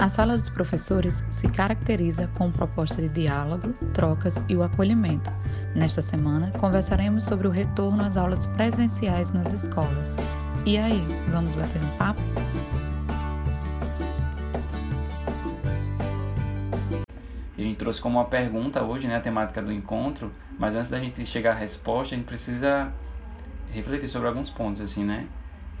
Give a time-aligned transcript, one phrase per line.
[0.00, 5.30] A sala dos professores se caracteriza com proposta de diálogo, trocas e o acolhimento.
[5.74, 10.16] Nesta semana, conversaremos sobre o retorno às aulas presenciais nas escolas.
[10.64, 12.22] E aí, vamos bater um papo?
[17.58, 20.98] A gente trouxe como uma pergunta hoje né, a temática do encontro, mas antes da
[20.98, 22.90] gente chegar à resposta, a gente precisa
[23.70, 25.26] refletir sobre alguns pontos, assim, né?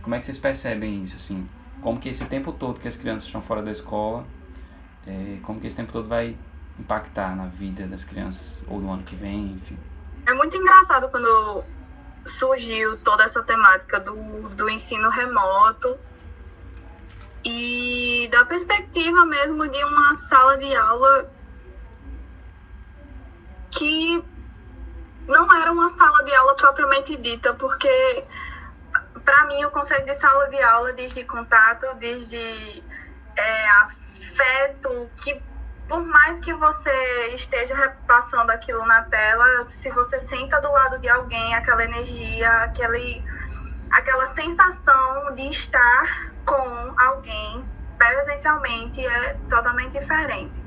[0.02, 1.48] Como é que vocês percebem isso, assim?
[1.80, 4.24] Como que esse tempo todo que as crianças estão fora da escola,
[5.06, 6.36] é, como que esse tempo todo vai
[6.78, 9.78] impactar na vida das crianças, ou no ano que vem, enfim.
[10.26, 11.64] É muito engraçado quando
[12.24, 15.96] surgiu toda essa temática do, do ensino remoto
[17.44, 21.30] e da perspectiva mesmo de uma sala de aula
[23.70, 24.22] que
[25.26, 28.24] não era uma sala de aula propriamente dita, porque
[29.30, 32.82] para mim, o conceito de sala de aula diz de contato, diz de
[33.36, 35.40] é, afeto, que
[35.86, 41.08] por mais que você esteja repassando aquilo na tela, se você senta do lado de
[41.08, 43.24] alguém, aquela energia, aquele,
[43.92, 47.64] aquela sensação de estar com alguém
[47.96, 50.60] presencialmente é totalmente diferente.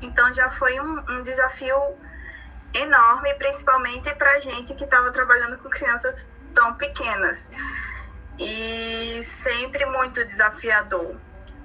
[0.00, 1.76] Então já foi um, um desafio
[2.72, 7.38] enorme, principalmente para gente que estava trabalhando com crianças tão pequenas
[8.38, 11.16] e sempre muito desafiador.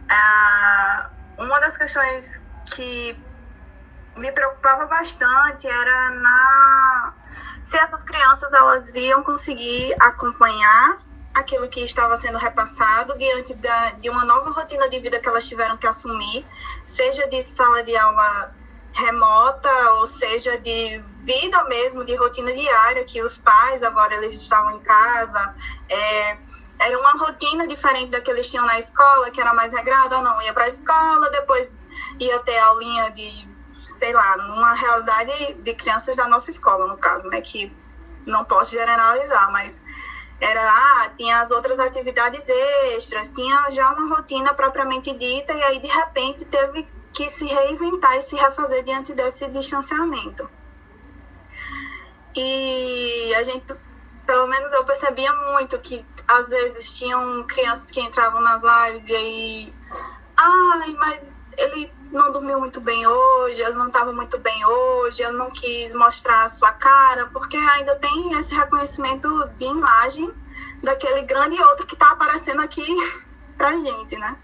[0.10, 3.18] Ah, uma das questões que
[4.18, 7.14] me preocupava bastante era na
[7.64, 10.98] se essas crianças elas iam conseguir acompanhar
[11.34, 15.48] aquilo que estava sendo repassado diante da, de uma nova rotina de vida que elas
[15.48, 16.46] tiveram que assumir,
[16.86, 18.54] seja de sala de aula
[19.02, 24.78] remota, ou seja, de vida mesmo, de rotina diária, que os pais agora eles estavam
[24.78, 25.56] em casa,
[25.90, 26.38] é,
[26.80, 30.42] era uma rotina diferente da que eles tinham na escola, que era mais regrada, não,
[30.42, 31.86] ia para a escola, depois
[32.20, 33.48] ia ter aulinha de,
[34.00, 37.72] sei lá, numa realidade de crianças da nossa escola, no caso, né, que
[38.26, 39.78] não posso generalizar, mas
[40.40, 42.44] era, ah, tinha as outras atividades
[42.96, 48.18] extras, tinha já uma rotina propriamente dita, e aí de repente teve que se reinventar
[48.18, 50.50] e se refazer diante desse distanciamento.
[52.36, 53.74] E a gente,
[54.26, 59.16] pelo menos eu percebia muito que às vezes tinham crianças que entravam nas lives e
[59.16, 59.74] aí,
[60.38, 61.20] ai, mas
[61.58, 65.94] ele não dormiu muito bem hoje, ele não estava muito bem hoje, ele não quis
[65.94, 70.32] mostrar a sua cara, porque ainda tem esse reconhecimento de imagem
[70.82, 72.86] daquele grande outro que está aparecendo aqui
[73.58, 74.38] pra gente, né?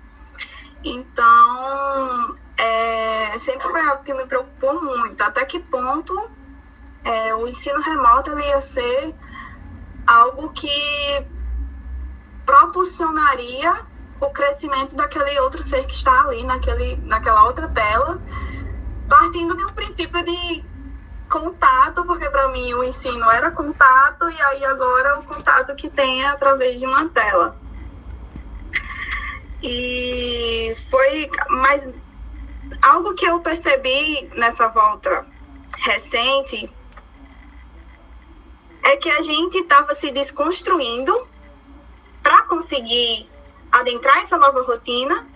[0.84, 5.22] Então, é, sempre foi algo que me preocupou muito.
[5.22, 6.30] Até que ponto
[7.04, 9.14] é, o ensino remoto ele ia ser
[10.06, 11.26] algo que
[12.46, 13.76] proporcionaria
[14.20, 18.20] o crescimento daquele outro ser que está ali naquele, naquela outra tela,
[19.08, 20.64] partindo de um princípio de
[21.30, 26.24] contato, porque para mim o ensino era contato e aí agora o contato que tem
[26.24, 27.56] é através de uma tela.
[29.62, 31.90] E foi mais
[32.82, 35.26] algo que eu percebi nessa volta
[35.78, 36.70] recente
[38.84, 41.28] é que a gente estava se desconstruindo
[42.24, 43.30] para conseguir
[43.72, 45.28] adentrar essa nova rotina.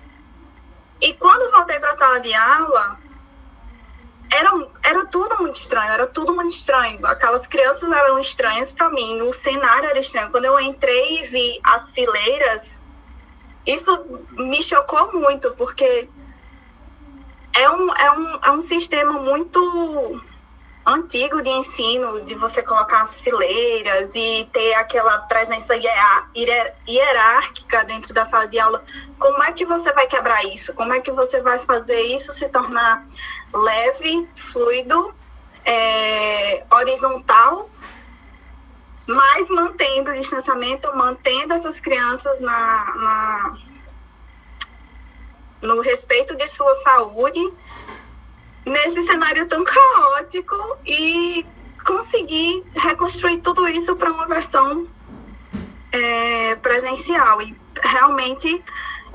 [0.99, 2.99] E quando voltei para a sala de aula,
[4.31, 4.51] era,
[4.83, 7.05] era tudo muito estranho, era tudo muito estranho.
[7.05, 10.31] Aquelas crianças eram estranhas para mim, o cenário era estranho.
[10.31, 12.81] Quando eu entrei e vi as fileiras
[13.66, 16.09] isso me chocou muito, porque
[17.55, 20.22] é um, é um, é um sistema muito
[20.85, 25.75] antigo de ensino, de você colocar as fileiras e ter aquela presença
[26.88, 28.83] hierárquica dentro da sala de aula.
[29.19, 30.73] Como é que você vai quebrar isso?
[30.73, 33.05] Como é que você vai fazer isso se tornar
[33.53, 35.13] leve, fluido,
[35.63, 37.69] é, horizontal
[39.07, 43.57] mas mantendo o distanciamento, mantendo essas crianças na, na,
[45.62, 47.53] no respeito de sua saúde,
[48.65, 51.45] nesse cenário tão caótico e
[51.86, 54.88] conseguir reconstruir tudo isso para uma versão
[55.92, 57.42] é, presencial.
[57.42, 58.63] E realmente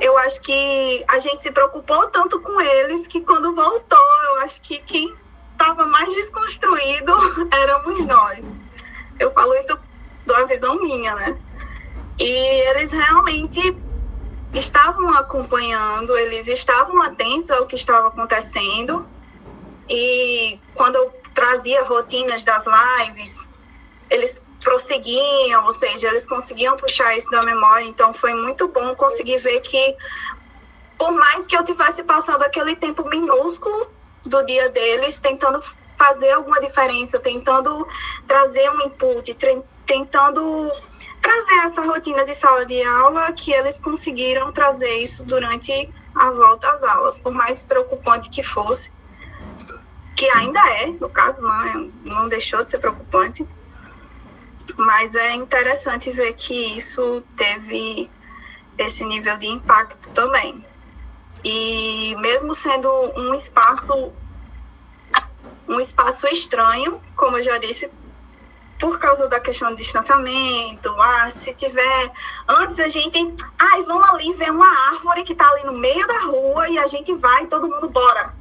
[0.00, 4.60] eu acho que a gente se preocupou tanto com eles que quando voltou, eu acho
[4.60, 5.14] que quem
[5.52, 7.12] estava mais desconstruído
[7.50, 8.44] éramos nós.
[9.18, 9.75] Eu falo isso
[10.36, 11.36] uma visão minha, né?
[12.18, 12.28] E
[12.70, 13.82] eles realmente
[14.54, 19.06] estavam acompanhando, eles estavam atentos ao que estava acontecendo.
[19.88, 23.46] E quando eu trazia rotinas das lives,
[24.10, 27.84] eles prosseguiam, ou seja, eles conseguiam puxar isso da memória.
[27.84, 29.96] Então foi muito bom conseguir ver que
[30.98, 33.90] por mais que eu tivesse passado aquele tempo minúsculo
[34.24, 35.62] do dia deles, tentando
[35.96, 37.86] fazer alguma diferença, tentando
[38.26, 39.34] trazer um input,
[39.86, 40.70] tentando
[41.22, 46.68] trazer essa rotina de sala de aula, que eles conseguiram trazer isso durante a volta
[46.70, 48.90] às aulas, por mais preocupante que fosse,
[50.14, 53.46] que ainda é, no caso, não, é, não deixou de ser preocupante,
[54.76, 58.10] mas é interessante ver que isso teve
[58.78, 60.64] esse nível de impacto também.
[61.44, 64.12] E mesmo sendo um espaço
[65.68, 67.90] um espaço estranho, como eu já disse,
[68.78, 72.12] por causa da questão do distanciamento, ah, se tiver.
[72.48, 73.34] Antes a gente.
[73.58, 76.86] Ai, vamos ali ver uma árvore que está ali no meio da rua e a
[76.86, 78.34] gente vai todo mundo bora.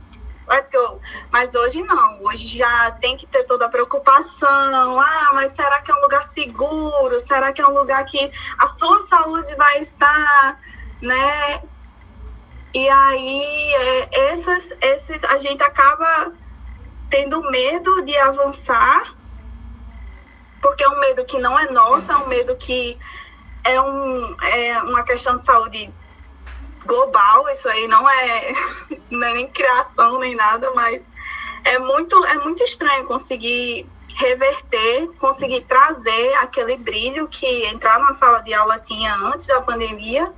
[0.48, 1.02] Let's go.
[1.32, 2.24] Mas hoje não.
[2.24, 5.00] Hoje já tem que ter toda a preocupação.
[5.00, 7.26] Ah, mas será que é um lugar seguro?
[7.26, 10.60] Será que é um lugar que a sua saúde vai estar?
[11.02, 11.62] Né?
[12.74, 16.34] E aí, é, esses, esses, a gente acaba
[17.10, 19.16] tendo medo de avançar,
[20.66, 22.98] porque é um medo que não é nosso, é um medo que
[23.64, 25.94] é, um, é uma questão de saúde
[26.88, 28.54] global, isso aí não é,
[29.12, 31.04] não é nem criação nem nada, mas
[31.64, 38.40] é muito, é muito estranho conseguir reverter, conseguir trazer aquele brilho que entrar na sala
[38.40, 40.34] de aula tinha antes da pandemia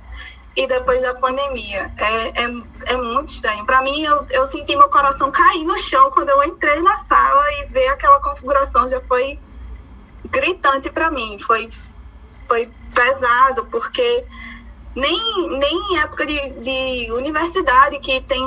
[0.54, 1.90] e depois da pandemia.
[1.96, 2.52] É, é,
[2.86, 3.64] é muito estranho.
[3.64, 7.44] Para mim, eu, eu senti meu coração cair no chão quando eu entrei na sala
[7.54, 9.38] e ver aquela configuração já foi
[10.30, 11.38] gritante para mim.
[11.38, 11.68] Foi,
[12.46, 14.24] foi pesado, porque
[14.94, 18.42] nem, nem em época de, de universidade, que tem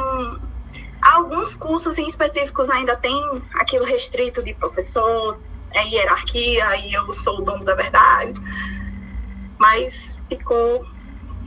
[1.02, 3.16] alguns cursos em específicos ainda tem
[3.56, 5.40] aquilo restrito de professor,
[5.72, 8.34] é hierarquia e eu sou o dono da verdade.
[9.58, 10.86] Mas ficou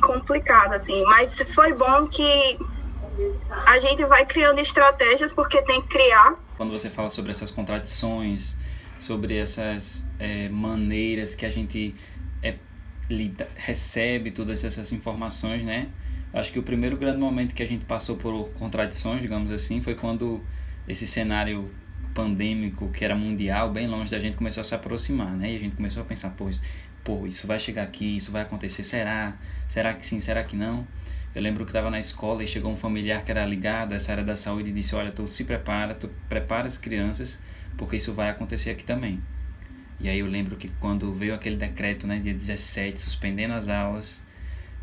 [0.00, 1.02] complicado, assim.
[1.04, 2.58] Mas foi bom que
[3.66, 6.34] a gente vai criando estratégias porque tem que criar.
[6.56, 8.56] Quando você fala sobre essas contradições,
[9.04, 11.94] sobre essas é, maneiras que a gente
[12.42, 12.54] é,
[13.08, 15.88] lida, recebe todas essas informações, né?
[16.32, 19.94] Acho que o primeiro grande momento que a gente passou por contradições, digamos assim, foi
[19.94, 20.42] quando
[20.88, 21.70] esse cenário
[22.14, 25.52] pandêmico que era mundial, bem longe da gente, começou a se aproximar, né?
[25.52, 26.48] E a gente começou a pensar, pô,
[27.04, 29.36] pô, isso vai chegar aqui, isso vai acontecer, será?
[29.68, 30.86] Será que sim, será que não?
[31.34, 34.12] Eu lembro que estava na escola e chegou um familiar que era ligado a essa
[34.12, 37.40] área da saúde e disse, olha, tu se prepara, tu prepara as crianças,
[37.76, 39.20] porque isso vai acontecer aqui também.
[40.00, 44.22] E aí eu lembro que quando veio aquele decreto, né, dia 17, suspendendo as aulas,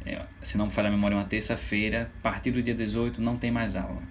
[0.05, 3.37] é, se não me falha a memória, uma terça-feira, a partir do dia 18 não
[3.37, 4.01] tem mais aula.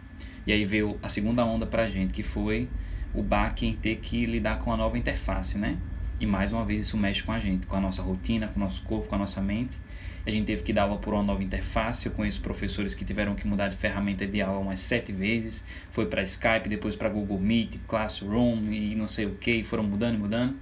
[0.47, 2.69] E aí veio a segunda onda pra gente, que foi
[3.13, 5.77] o baque em ter que lidar com a nova interface, né?
[6.21, 8.63] E mais uma vez isso mexe com a gente, com a nossa rotina, com o
[8.63, 9.77] nosso corpo, com a nossa mente.
[10.27, 12.07] A gente teve que dar aula por uma nova interface.
[12.07, 15.65] Eu conheço professores que tiveram que mudar de ferramenta de aula umas sete vezes.
[15.91, 19.65] Foi para Skype, depois para Google Meet, Classroom e não sei o que.
[19.65, 20.57] Foram mudando e mudando.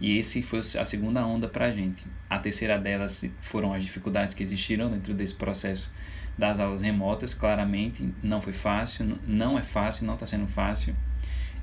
[0.00, 2.06] E esse foi a segunda onda para a gente.
[2.28, 5.92] A terceira delas foram as dificuldades que existiram dentro desse processo
[6.38, 7.34] das aulas remotas.
[7.34, 10.94] Claramente não foi fácil, não é fácil, não está sendo fácil.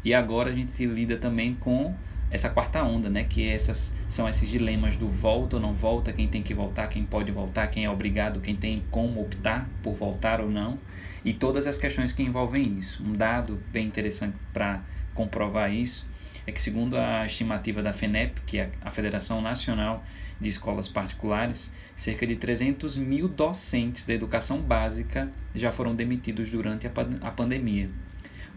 [0.04, 1.96] E agora a gente lida também com
[2.30, 3.24] essa quarta onda, né?
[3.24, 7.04] Que essas são esses dilemas do volta ou não volta, quem tem que voltar, quem
[7.04, 10.78] pode voltar, quem é obrigado, quem tem como optar por voltar ou não,
[11.24, 13.04] e todas as questões que envolvem isso.
[13.04, 14.82] Um dado bem interessante para
[15.14, 16.08] comprovar isso
[16.46, 20.04] é que segundo a estimativa da FENEP, que é a Federação Nacional
[20.40, 26.88] de Escolas Particulares, cerca de 300 mil docentes da educação básica já foram demitidos durante
[26.88, 27.90] a, a pandemia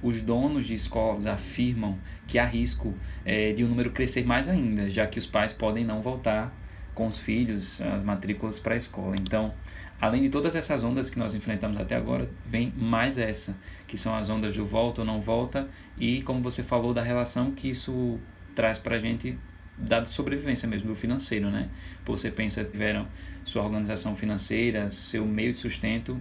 [0.03, 4.49] os donos de escolas afirmam que há risco é, de o um número crescer mais
[4.49, 6.53] ainda, já que os pais podem não voltar
[6.95, 9.17] com os filhos, as matrículas para a escola.
[9.21, 9.53] Então,
[10.01, 14.15] além de todas essas ondas que nós enfrentamos até agora, vem mais essa, que são
[14.15, 18.19] as ondas do volta ou não volta, e como você falou, da relação que isso
[18.55, 19.39] traz para a gente
[19.77, 21.71] da sobrevivência mesmo, do financeiro, né?
[22.05, 23.09] Você pensa, tiveram
[23.45, 26.21] sua organização financeira, seu meio de sustento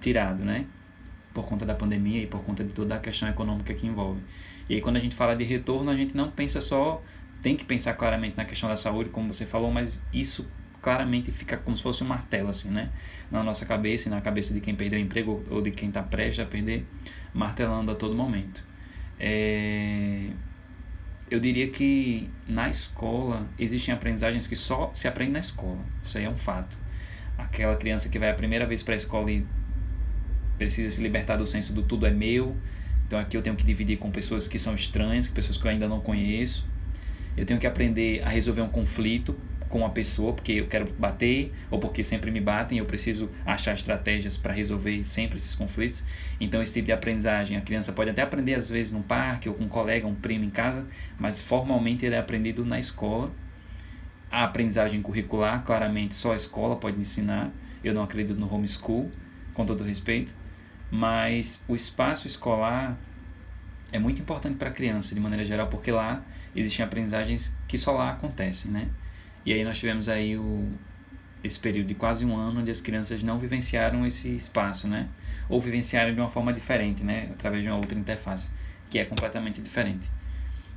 [0.00, 0.66] tirado, né?
[1.32, 4.20] Por conta da pandemia e por conta de toda a questão econômica que envolve.
[4.68, 7.02] E aí quando a gente fala de retorno, a gente não pensa só,
[7.40, 10.48] tem que pensar claramente na questão da saúde, como você falou, mas isso
[10.80, 12.90] claramente fica como se fosse um martelo assim, né?
[13.30, 16.02] Na nossa cabeça e na cabeça de quem perdeu o emprego ou de quem está
[16.02, 16.86] prestes a perder,
[17.34, 18.64] martelando a todo momento.
[19.18, 20.30] É...
[21.30, 25.80] Eu diria que na escola existem aprendizagens que só se aprende na escola.
[26.02, 26.78] Isso aí é um fato.
[27.36, 29.44] Aquela criança que vai a primeira vez para a escola e
[30.58, 32.56] precisa se libertar do senso do tudo é meu.
[33.06, 35.70] Então aqui eu tenho que dividir com pessoas que são estranhas, com pessoas que eu
[35.70, 36.66] ainda não conheço.
[37.36, 39.34] Eu tenho que aprender a resolver um conflito
[39.68, 43.74] com a pessoa porque eu quero bater ou porque sempre me batem, eu preciso achar
[43.74, 46.02] estratégias para resolver sempre esses conflitos.
[46.40, 49.54] Então, esse tipo de aprendizagem, a criança pode até aprender às vezes no parque ou
[49.54, 50.86] com um colega, um primo em casa,
[51.18, 53.30] mas formalmente ele é aprendido na escola.
[54.30, 57.50] A aprendizagem curricular, claramente, só a escola pode ensinar.
[57.82, 59.10] Eu não acredito no homeschool,
[59.54, 60.34] com todo respeito,
[60.90, 62.96] mas o espaço escolar
[63.92, 66.22] é muito importante para a criança, de maneira geral, porque lá
[66.54, 68.88] existem aprendizagens que só lá acontecem, né?
[69.44, 70.68] E aí nós tivemos aí o,
[71.42, 75.08] esse período de quase um ano onde as crianças não vivenciaram esse espaço, né?
[75.48, 77.28] Ou vivenciaram de uma forma diferente, né?
[77.32, 78.50] Através de uma outra interface,
[78.90, 80.10] que é completamente diferente.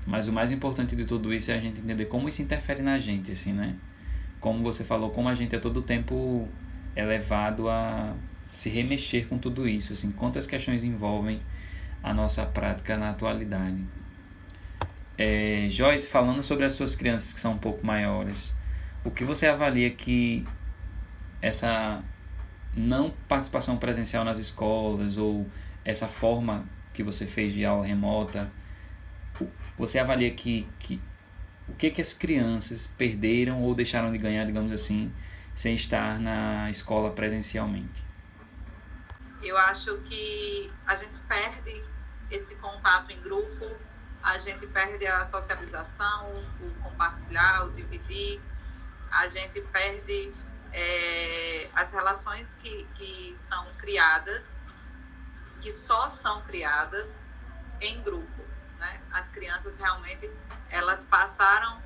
[0.05, 2.97] Mas o mais importante de tudo isso é a gente entender como isso interfere na
[2.97, 3.75] gente, assim, né?
[4.39, 6.47] Como você falou, como a gente é todo o tempo
[6.95, 8.15] elevado a
[8.51, 11.41] se remexer com tudo isso, assim, quantas questões envolvem
[12.03, 13.81] a nossa prática na atualidade.
[15.17, 18.55] É, Joyce, falando sobre as suas crianças que são um pouco maiores,
[19.03, 20.45] o que você avalia que
[21.41, 22.03] essa
[22.75, 25.47] não participação presencial nas escolas ou
[25.83, 28.51] essa forma que você fez de aula remota,
[29.77, 31.01] você avalia que, que
[31.67, 35.11] o que que as crianças perderam ou deixaram de ganhar, digamos assim,
[35.55, 38.10] sem estar na escola presencialmente?
[39.41, 41.83] Eu acho que a gente perde
[42.29, 43.75] esse contato em grupo,
[44.21, 48.41] a gente perde a socialização, o compartilhar, o dividir,
[49.09, 50.31] a gente perde
[50.71, 54.55] é, as relações que, que são criadas,
[55.59, 57.23] que só são criadas
[57.81, 58.43] em grupo.
[58.79, 59.01] Né?
[59.11, 60.31] As crianças realmente
[60.69, 61.81] elas passaram,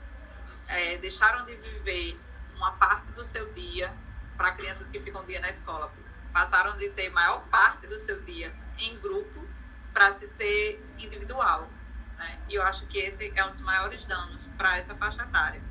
[0.68, 2.20] é, deixaram de viver
[2.56, 3.94] uma parte do seu dia
[4.38, 5.92] para crianças que ficam dia na escola,
[6.36, 9.48] passaram de ter maior parte do seu dia em grupo
[9.94, 11.70] para se ter individual.
[12.18, 12.38] Né?
[12.50, 15.62] E eu acho que esse é um dos maiores danos para essa faixa etária,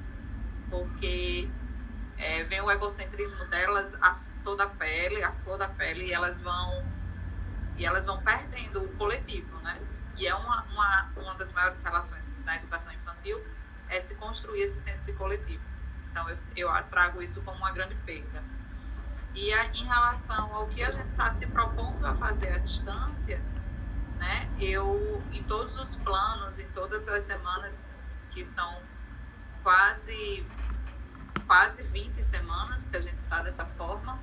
[0.71, 1.51] porque
[2.17, 6.41] é, vem o egocentrismo delas a toda a pele, a flor da pele, e elas
[6.41, 6.83] vão
[7.77, 9.79] e elas vão perdendo o coletivo, né?
[10.17, 13.39] E é uma, uma, uma das maiores relações na educação infantil
[13.91, 15.63] é se construir esse senso de coletivo.
[16.11, 18.43] Então eu, eu trago isso como uma grande perda.
[19.35, 23.39] E a, em relação ao que a gente está se propondo a fazer à distância,
[24.19, 24.49] né?
[24.61, 27.89] Eu, em todos os planos, em todas as semanas,
[28.31, 28.81] que são
[29.63, 30.47] quase,
[31.47, 34.19] quase 20 semanas que a gente está dessa forma,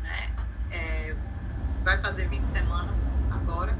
[0.00, 0.36] né?
[0.70, 1.16] É,
[1.82, 2.94] vai fazer 20 semanas
[3.32, 3.76] agora.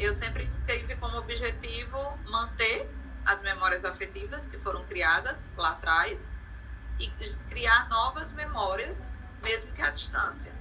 [0.00, 1.98] Eu sempre tive como objetivo
[2.30, 2.90] manter
[3.26, 6.34] as memórias afetivas que foram criadas lá atrás
[6.98, 7.08] e
[7.48, 9.08] criar novas memórias,
[9.42, 10.52] mesmo que à distância.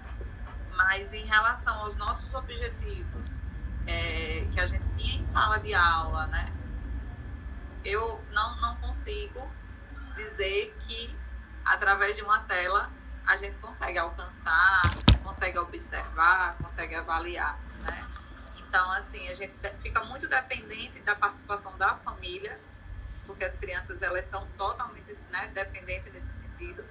[0.76, 3.40] Mas em relação aos nossos objetivos
[3.88, 6.52] é, que a gente tinha em sala de aula, né?
[7.84, 9.50] Eu não, não consigo
[10.16, 11.16] dizer que
[11.64, 12.90] através de uma tela
[13.26, 14.82] a gente consegue alcançar,
[15.24, 18.08] consegue observar, consegue avaliar, né?
[18.58, 22.60] Então, assim, a gente fica muito dependente da participação da família,
[23.26, 26.84] porque as crianças elas são totalmente né, dependentes nesse sentido.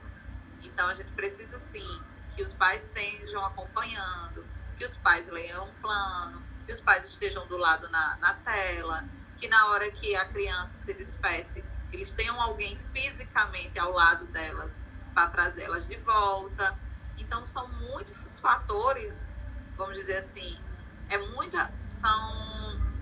[0.62, 2.02] Então, a gente precisa, sim,
[2.34, 7.46] que os pais estejam acompanhando, que os pais leiam um plano, que os pais estejam
[7.46, 9.04] do lado na, na tela,
[9.36, 11.62] que na hora que a criança se despeça,
[11.92, 14.82] eles tenham alguém fisicamente ao lado delas
[15.14, 16.76] para trazê-las de volta.
[17.18, 19.30] Então, são muitos fatores,
[19.76, 20.60] vamos dizer assim,
[21.08, 22.94] é muita, são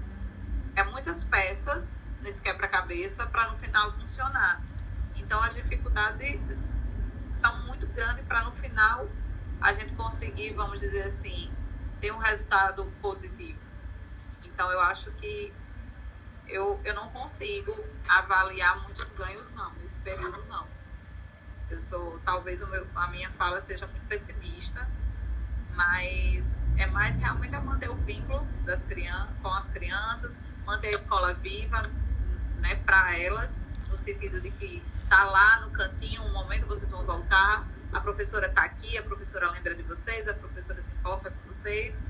[0.74, 4.62] é muitas peças nesse quebra-cabeça para no final funcionar.
[5.16, 6.78] Então, as dificuldades
[7.30, 9.08] são muito grandes para no final
[9.60, 11.52] a gente conseguir, vamos dizer assim,
[12.00, 13.60] ter um resultado positivo.
[14.42, 15.54] Então, eu acho que
[16.48, 17.72] eu, eu não consigo
[18.08, 20.66] avaliar muitos ganhos, não, nesse período, não.
[21.70, 24.86] Eu sou, talvez meu, a minha fala seja muito pessimista,
[25.70, 30.90] mas é mais realmente a manter o vínculo das crianças, com as crianças, manter a
[30.90, 31.82] escola viva,
[32.62, 37.04] né, para elas, no sentido de que tá lá no cantinho, um momento vocês vão
[37.04, 41.49] voltar, a professora está aqui, a professora lembra de vocês, a professora se importa com
[41.49, 42.00] vocês,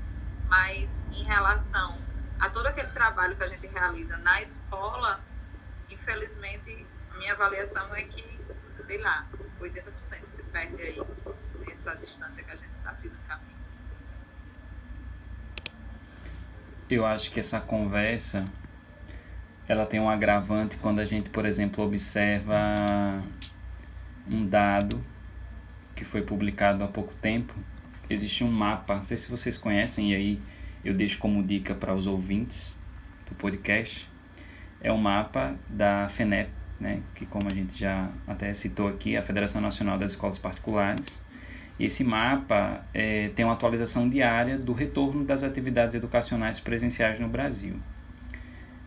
[0.47, 1.99] mas em relação
[2.39, 5.19] a todo aquele trabalho que a gente realiza na escola,
[5.89, 8.39] infelizmente, a minha avaliação é que,
[8.77, 9.27] sei lá,
[9.59, 11.01] 80% se perde aí
[11.59, 13.53] nessa distância que a gente está fisicamente.
[16.89, 18.45] Eu acho que essa conversa
[19.73, 23.23] ela tem um agravante quando a gente, por exemplo, observa
[24.29, 25.03] um dado
[25.95, 27.55] que foi publicado há pouco tempo.
[28.09, 30.41] Existe um mapa, não sei se vocês conhecem, e aí
[30.85, 32.79] eu deixo como dica para os ouvintes
[33.27, 34.09] do podcast.
[34.79, 36.49] É um mapa da FENEP,
[36.79, 40.37] né, que como a gente já até citou aqui, é a Federação Nacional das Escolas
[40.37, 41.23] Particulares.
[41.79, 47.75] Esse mapa é, tem uma atualização diária do retorno das atividades educacionais presenciais no Brasil.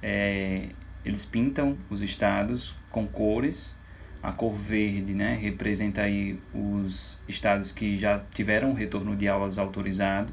[0.03, 0.69] É,
[1.05, 3.77] eles pintam os estados com cores.
[4.23, 10.33] A cor verde né, representa aí os estados que já tiveram retorno de aulas autorizado.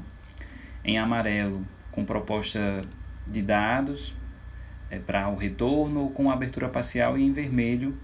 [0.84, 2.80] Em amarelo, com proposta
[3.26, 4.14] de dados
[4.90, 7.96] é, para o retorno com abertura parcial e em vermelho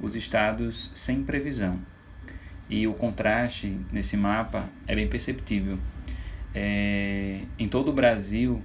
[0.00, 1.78] os estados sem previsão.
[2.68, 5.78] E o contraste nesse mapa é bem perceptível.
[6.54, 8.62] É, em todo o Brasil,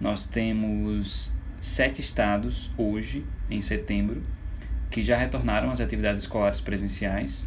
[0.00, 1.32] nós temos
[1.66, 4.22] sete estados hoje, em setembro,
[4.88, 7.46] que já retornaram às atividades escolares presenciais.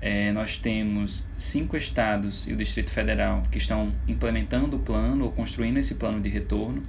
[0.00, 5.30] É, nós temos cinco estados e o Distrito Federal que estão implementando o plano ou
[5.30, 6.82] construindo esse plano de retorno.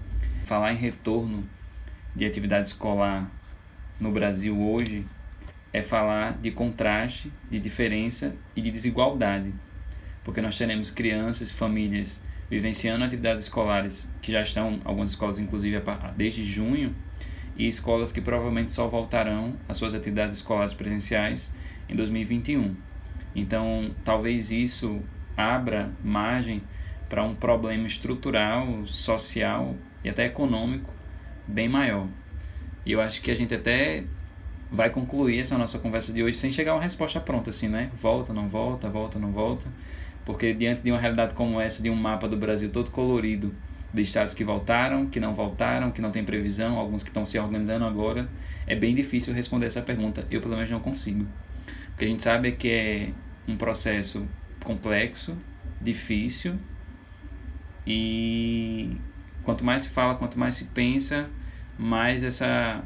[0.46, 1.43] Falar em retorno
[2.15, 3.29] de atividade escolar
[4.00, 5.05] no Brasil hoje
[5.74, 9.53] é falar de contraste, de diferença e de desigualdade,
[10.24, 15.81] porque nós teremos crianças e famílias vivenciando atividades escolares que já estão, algumas escolas inclusive
[16.15, 16.95] desde junho,
[17.55, 21.53] e escolas que provavelmente só voltarão às suas atividades escolares presenciais
[21.89, 22.75] em 2021.
[23.35, 25.01] Então, talvez isso
[25.35, 26.63] abra margem
[27.09, 30.93] para um problema estrutural, social e até econômico
[31.47, 32.07] bem maior.
[32.85, 34.03] E eu acho que a gente até
[34.71, 37.89] vai concluir essa nossa conversa de hoje sem chegar a uma resposta pronta, assim, né?
[37.93, 39.67] Volta, não volta, volta, não volta.
[40.29, 43.51] Porque diante de uma realidade como essa, de um mapa do Brasil todo colorido,
[43.91, 47.39] de estados que voltaram, que não voltaram, que não tem previsão, alguns que estão se
[47.39, 48.29] organizando agora,
[48.67, 50.27] é bem difícil responder essa pergunta.
[50.29, 51.25] Eu, pelo menos, não consigo.
[51.95, 53.09] O que a gente sabe é que é
[53.48, 54.24] um processo
[54.63, 55.36] complexo,
[55.81, 56.59] difícil
[57.88, 58.95] e
[59.41, 61.27] quanto mais se fala, quanto mais se pensa,
[61.75, 62.83] mais essa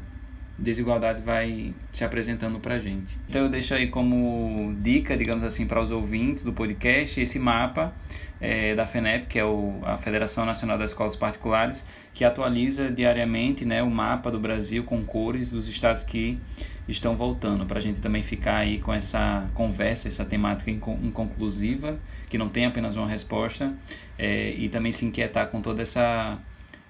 [0.58, 3.18] desigualdade vai se apresentando para gente.
[3.28, 7.92] Então eu deixo aí como dica, digamos assim, para os ouvintes do podcast, esse mapa
[8.40, 13.64] é, da FENEP, que é o, a Federação Nacional das Escolas Particulares, que atualiza diariamente
[13.64, 16.38] né, o mapa do Brasil com cores dos estados que
[16.86, 22.36] estão voltando, para a gente também ficar aí com essa conversa, essa temática inconclusiva, que
[22.36, 23.72] não tem apenas uma resposta,
[24.18, 26.38] é, e também se inquietar com toda essa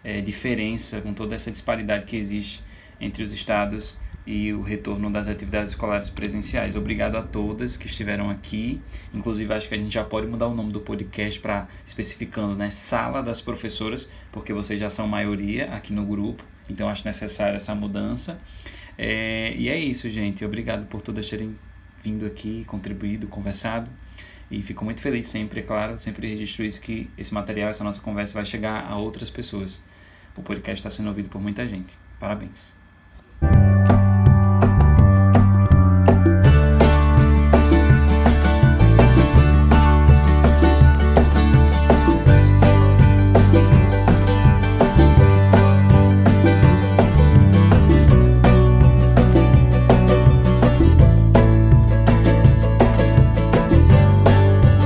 [0.02, 2.60] é, diferença, com toda essa disparidade que existe
[3.00, 6.76] entre os estados e o retorno das atividades escolares presenciais.
[6.76, 8.80] Obrigado a todas que estiveram aqui.
[9.12, 12.70] Inclusive, acho que a gente já pode mudar o nome do podcast para especificando, né?
[12.70, 17.74] Sala das Professoras, porque vocês já são maioria aqui no grupo, então acho necessária essa
[17.74, 18.40] mudança.
[18.96, 20.44] É, e é isso, gente.
[20.44, 21.56] Obrigado por todas terem
[22.02, 23.90] vindo aqui, contribuído, conversado.
[24.50, 28.00] E fico muito feliz sempre, é claro, sempre registro isso que esse material, essa nossa
[28.00, 29.82] conversa vai chegar a outras pessoas.
[30.36, 31.96] O podcast está sendo ouvido por muita gente.
[32.20, 32.83] Parabéns.